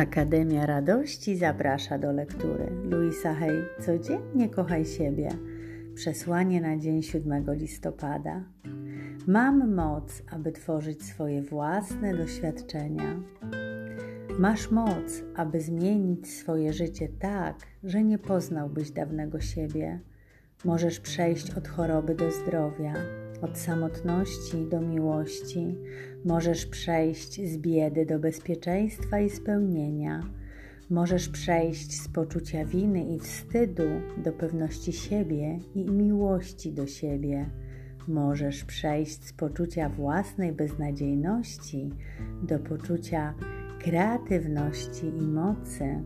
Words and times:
Akademia 0.00 0.66
Radości 0.66 1.36
zaprasza 1.36 1.98
do 1.98 2.12
lektury. 2.12 2.72
Luisa 2.84 3.34
Hay, 3.34 3.64
codziennie 3.80 4.48
kochaj 4.48 4.86
siebie. 4.86 5.28
Przesłanie 5.94 6.60
na 6.60 6.76
dzień 6.76 7.02
7 7.02 7.44
listopada. 7.54 8.44
Mam 9.26 9.74
moc, 9.74 10.22
aby 10.30 10.52
tworzyć 10.52 11.02
swoje 11.02 11.42
własne 11.42 12.14
doświadczenia. 12.14 13.20
Masz 14.38 14.70
moc, 14.70 15.22
aby 15.36 15.60
zmienić 15.60 16.28
swoje 16.28 16.72
życie 16.72 17.08
tak, 17.08 17.56
że 17.84 18.04
nie 18.04 18.18
poznałbyś 18.18 18.90
dawnego 18.90 19.40
siebie. 19.40 20.00
Możesz 20.64 21.00
przejść 21.00 21.50
od 21.50 21.68
choroby 21.68 22.14
do 22.14 22.30
zdrowia, 22.30 22.94
od 23.42 23.58
samotności 23.58 24.66
do 24.70 24.80
miłości. 24.80 25.76
Możesz 26.24 26.66
przejść 26.66 27.48
z 27.48 27.56
biedy 27.56 28.06
do 28.06 28.18
bezpieczeństwa 28.18 29.20
i 29.20 29.30
spełnienia. 29.30 30.22
Możesz 30.90 31.28
przejść 31.28 32.00
z 32.00 32.08
poczucia 32.08 32.64
winy 32.64 33.14
i 33.14 33.18
wstydu 33.18 33.88
do 34.24 34.32
pewności 34.32 34.92
siebie 34.92 35.58
i 35.74 35.84
miłości 35.84 36.72
do 36.72 36.86
siebie. 36.86 37.50
Możesz 38.08 38.64
przejść 38.64 39.24
z 39.24 39.32
poczucia 39.32 39.88
własnej 39.88 40.52
beznadziejności 40.52 41.90
do 42.42 42.58
poczucia 42.58 43.34
kreatywności 43.78 45.06
i 45.06 45.22
mocy. 45.22 46.02